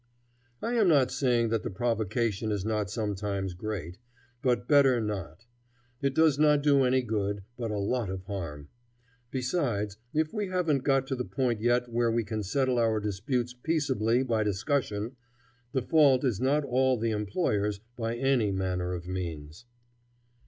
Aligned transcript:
I 0.63 0.73
am 0.73 0.87
not 0.87 1.11
saying 1.11 1.49
that 1.49 1.61
the 1.61 1.69
provocation 1.69 2.51
is 2.51 2.65
not 2.65 2.89
sometimes 2.89 3.53
great; 3.53 3.99
but 4.41 4.67
better 4.67 4.99
not. 4.99 5.45
It 6.01 6.15
does 6.15 6.39
not 6.39 6.63
do 6.63 6.83
any 6.83 7.03
good, 7.03 7.43
but 7.55 7.69
a 7.69 7.77
lot 7.77 8.09
of 8.09 8.23
harm. 8.23 8.69
Besides, 9.29 9.97
if 10.11 10.33
we 10.33 10.47
haven't 10.47 10.83
got 10.83 11.05
to 11.05 11.15
the 11.15 11.23
point 11.23 11.61
yet 11.61 11.87
where 11.87 12.09
we 12.09 12.23
can 12.23 12.41
settle 12.41 12.79
our 12.79 12.99
disputes 12.99 13.53
peaceably 13.53 14.23
by 14.23 14.41
discussion, 14.43 15.17
the 15.71 15.83
fault 15.83 16.23
is 16.23 16.41
not 16.41 16.63
all 16.65 16.97
the 16.97 17.11
employers 17.11 17.79
by 17.95 18.15
any 18.15 18.51
manner 18.51 18.93
of 18.93 19.07
means. 19.07 19.65